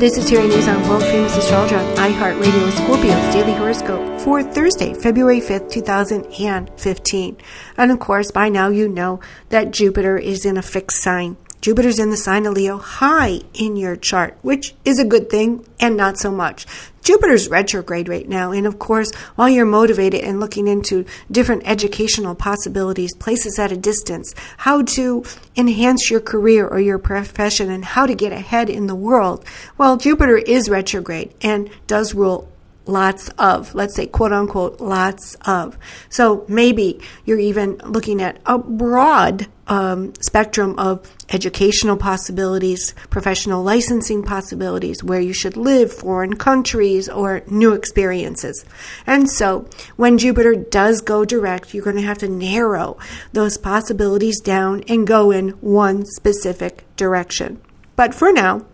This 0.00 0.16
is 0.16 0.30
Terry 0.30 0.48
Nazon 0.48 0.88
world 0.88 1.02
famous 1.02 1.36
astrologer 1.36 1.76
on 1.76 1.84
iHeartRadio 1.96 2.70
Scorpio's 2.70 3.34
daily 3.34 3.52
horoscope 3.52 4.18
for 4.22 4.42
Thursday, 4.42 4.94
February 4.94 5.42
5th, 5.42 5.70
2015. 5.70 7.36
And 7.76 7.92
of 7.92 7.98
course, 7.98 8.30
by 8.30 8.48
now 8.48 8.70
you 8.70 8.88
know 8.88 9.20
that 9.50 9.72
Jupiter 9.72 10.16
is 10.16 10.46
in 10.46 10.56
a 10.56 10.62
fixed 10.62 11.02
sign. 11.02 11.36
Jupiter's 11.60 11.98
in 11.98 12.10
the 12.10 12.16
sign 12.16 12.46
of 12.46 12.54
Leo 12.54 12.78
high 12.78 13.40
in 13.52 13.76
your 13.76 13.94
chart, 13.94 14.38
which 14.42 14.74
is 14.84 14.98
a 14.98 15.04
good 15.04 15.28
thing 15.28 15.66
and 15.78 15.96
not 15.96 16.18
so 16.18 16.30
much. 16.30 16.66
Jupiter's 17.02 17.48
retrograde 17.48 18.08
right 18.08 18.28
now, 18.28 18.52
and 18.52 18.66
of 18.66 18.78
course, 18.78 19.14
while 19.34 19.48
you're 19.48 19.64
motivated 19.64 20.22
and 20.22 20.38
looking 20.38 20.68
into 20.68 21.06
different 21.30 21.62
educational 21.64 22.34
possibilities, 22.34 23.14
places 23.14 23.58
at 23.58 23.72
a 23.72 23.76
distance, 23.76 24.34
how 24.58 24.82
to 24.82 25.24
enhance 25.56 26.10
your 26.10 26.20
career 26.20 26.66
or 26.66 26.78
your 26.78 26.98
profession, 26.98 27.70
and 27.70 27.84
how 27.84 28.06
to 28.06 28.14
get 28.14 28.32
ahead 28.32 28.68
in 28.68 28.86
the 28.86 28.94
world, 28.94 29.44
well, 29.78 29.96
Jupiter 29.96 30.36
is 30.36 30.68
retrograde 30.68 31.34
and 31.40 31.70
does 31.86 32.14
rule 32.14 32.49
lots 32.90 33.28
of, 33.38 33.74
let's 33.74 33.94
say, 33.94 34.06
quote 34.06 34.32
unquote, 34.32 34.80
lots 34.80 35.36
of. 35.46 35.78
So 36.08 36.44
maybe 36.48 37.00
you're 37.24 37.38
even 37.38 37.78
looking 37.84 38.20
at 38.20 38.40
a 38.44 38.58
broad 38.58 39.46
um, 39.66 40.12
spectrum 40.20 40.76
of 40.78 41.08
educational 41.30 41.96
possibilities, 41.96 42.92
professional 43.08 43.62
licensing 43.62 44.24
possibilities, 44.24 45.02
where 45.02 45.20
you 45.20 45.32
should 45.32 45.56
live, 45.56 45.92
foreign 45.92 46.34
countries, 46.34 47.08
or 47.08 47.42
new 47.46 47.72
experiences. 47.72 48.64
And 49.06 49.30
so 49.30 49.68
when 49.96 50.18
Jupiter 50.18 50.54
does 50.54 51.00
go 51.00 51.24
direct, 51.24 51.72
you're 51.72 51.84
going 51.84 51.96
to 51.96 52.02
have 52.02 52.18
to 52.18 52.28
narrow 52.28 52.98
those 53.32 53.56
possibilities 53.56 54.40
down 54.40 54.82
and 54.88 55.06
go 55.06 55.30
in 55.30 55.50
one 55.60 56.04
specific 56.04 56.84
direction. 56.96 57.60
But 57.94 58.14
for 58.14 58.32
now, 58.32 58.66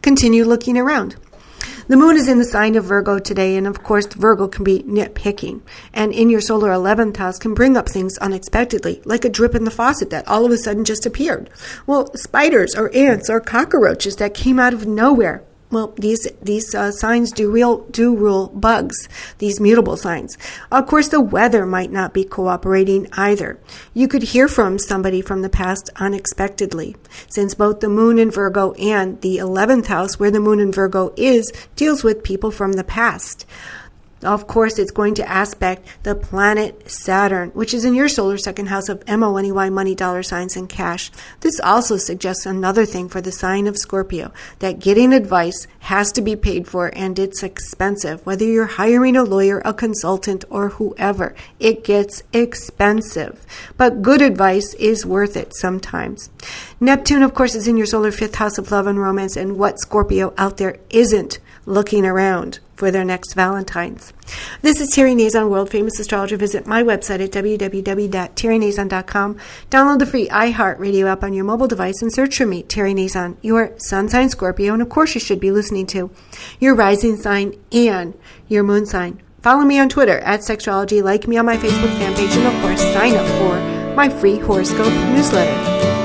continue 0.00 0.44
looking 0.44 0.78
around. 0.78 1.16
The 1.88 1.96
moon 1.96 2.16
is 2.16 2.28
in 2.28 2.38
the 2.38 2.44
sign 2.44 2.76
of 2.76 2.84
Virgo 2.84 3.18
today, 3.18 3.56
and 3.56 3.66
of 3.66 3.82
course, 3.82 4.06
Virgo 4.06 4.46
can 4.46 4.62
be 4.62 4.84
nitpicking. 4.84 5.62
And 5.92 6.12
in 6.12 6.30
your 6.30 6.40
solar 6.40 6.70
11th 6.70 7.16
house 7.16 7.38
can 7.38 7.54
bring 7.54 7.76
up 7.76 7.88
things 7.88 8.16
unexpectedly, 8.18 9.02
like 9.04 9.24
a 9.24 9.28
drip 9.28 9.56
in 9.56 9.64
the 9.64 9.70
faucet 9.70 10.10
that 10.10 10.28
all 10.28 10.44
of 10.44 10.52
a 10.52 10.58
sudden 10.58 10.84
just 10.84 11.06
appeared. 11.06 11.50
Well, 11.86 12.14
spiders 12.14 12.76
or 12.76 12.94
ants 12.94 13.28
or 13.28 13.40
cockroaches 13.40 14.16
that 14.16 14.32
came 14.32 14.60
out 14.60 14.74
of 14.74 14.86
nowhere. 14.86 15.42
Well, 15.72 15.94
these 15.96 16.28
these 16.42 16.74
uh, 16.74 16.92
signs 16.92 17.32
do 17.32 17.50
real 17.50 17.78
do 17.86 18.14
rule 18.14 18.48
bugs. 18.48 19.08
These 19.38 19.58
mutable 19.58 19.96
signs. 19.96 20.36
Of 20.70 20.86
course, 20.86 21.08
the 21.08 21.20
weather 21.20 21.64
might 21.64 21.90
not 21.90 22.12
be 22.12 22.24
cooperating 22.24 23.08
either. 23.14 23.58
You 23.94 24.06
could 24.06 24.22
hear 24.22 24.48
from 24.48 24.78
somebody 24.78 25.22
from 25.22 25.40
the 25.40 25.48
past 25.48 25.88
unexpectedly, 25.96 26.94
since 27.26 27.54
both 27.54 27.80
the 27.80 27.88
moon 27.88 28.18
in 28.18 28.30
Virgo 28.30 28.72
and 28.72 29.18
the 29.22 29.38
eleventh 29.38 29.86
house, 29.86 30.20
where 30.20 30.30
the 30.30 30.40
moon 30.40 30.60
in 30.60 30.72
Virgo 30.72 31.14
is, 31.16 31.50
deals 31.74 32.04
with 32.04 32.22
people 32.22 32.50
from 32.50 32.74
the 32.74 32.84
past. 32.84 33.46
Of 34.22 34.46
course, 34.46 34.78
it's 34.78 34.92
going 34.92 35.14
to 35.14 35.28
aspect 35.28 35.86
the 36.04 36.14
planet 36.14 36.88
Saturn, 36.88 37.50
which 37.50 37.74
is 37.74 37.84
in 37.84 37.94
your 37.94 38.08
solar 38.08 38.38
second 38.38 38.66
house 38.66 38.88
of 38.88 39.02
M-O-N-E-Y, 39.06 39.70
money, 39.70 39.94
dollar 39.94 40.22
signs, 40.22 40.56
and 40.56 40.68
cash. 40.68 41.10
This 41.40 41.58
also 41.58 41.96
suggests 41.96 42.46
another 42.46 42.86
thing 42.86 43.08
for 43.08 43.20
the 43.20 43.32
sign 43.32 43.66
of 43.66 43.76
Scorpio, 43.76 44.32
that 44.60 44.78
getting 44.78 45.12
advice 45.12 45.66
has 45.80 46.12
to 46.12 46.22
be 46.22 46.36
paid 46.36 46.68
for 46.68 46.92
and 46.94 47.18
it's 47.18 47.42
expensive. 47.42 48.24
Whether 48.24 48.44
you're 48.44 48.66
hiring 48.66 49.16
a 49.16 49.24
lawyer, 49.24 49.60
a 49.64 49.74
consultant, 49.74 50.44
or 50.48 50.68
whoever, 50.70 51.34
it 51.58 51.82
gets 51.82 52.22
expensive. 52.32 53.44
But 53.76 54.02
good 54.02 54.22
advice 54.22 54.74
is 54.74 55.04
worth 55.04 55.36
it 55.36 55.54
sometimes. 55.56 56.30
Neptune, 56.78 57.22
of 57.22 57.34
course, 57.34 57.56
is 57.56 57.66
in 57.66 57.76
your 57.76 57.86
solar 57.86 58.12
fifth 58.12 58.36
house 58.36 58.56
of 58.58 58.70
love 58.70 58.86
and 58.86 59.00
romance, 59.00 59.36
and 59.36 59.58
what 59.58 59.80
Scorpio 59.80 60.32
out 60.38 60.58
there 60.58 60.78
isn't 60.90 61.40
looking 61.66 62.04
around 62.04 62.60
for 62.82 62.90
their 62.90 63.04
next 63.04 63.34
Valentine's. 63.34 64.12
This 64.60 64.80
is 64.80 64.88
Terry 64.88 65.14
Nazon, 65.14 65.50
world 65.50 65.70
famous 65.70 66.00
astrologer. 66.00 66.36
Visit 66.36 66.66
my 66.66 66.82
website 66.82 67.22
at 67.22 67.30
www.terrynazon.com. 67.30 69.36
Download 69.70 70.00
the 70.00 70.06
free 70.06 70.26
iHeartRadio 70.26 71.06
app 71.06 71.22
on 71.22 71.32
your 71.32 71.44
mobile 71.44 71.68
device 71.68 72.02
and 72.02 72.12
search 72.12 72.36
for 72.36 72.44
me, 72.44 72.64
Terry 72.64 72.92
Nazon, 72.92 73.36
your 73.40 73.72
sun 73.76 74.08
sign 74.08 74.30
Scorpio, 74.30 74.72
and 74.72 74.82
of 74.82 74.88
course 74.88 75.14
you 75.14 75.20
should 75.20 75.38
be 75.38 75.52
listening 75.52 75.86
to 75.86 76.10
your 76.58 76.74
rising 76.74 77.16
sign 77.16 77.54
and 77.70 78.18
your 78.48 78.64
moon 78.64 78.84
sign. 78.84 79.22
Follow 79.42 79.62
me 79.62 79.78
on 79.78 79.88
Twitter 79.88 80.18
at 80.18 80.40
Sexstrology, 80.40 81.04
like 81.04 81.28
me 81.28 81.36
on 81.36 81.46
my 81.46 81.58
Facebook 81.58 81.96
fan 81.98 82.16
page, 82.16 82.34
and 82.34 82.48
of 82.48 82.54
course 82.62 82.80
sign 82.80 83.14
up 83.14 83.28
for 83.38 83.60
my 83.94 84.08
free 84.08 84.40
horoscope 84.40 84.92
newsletter. 85.14 86.01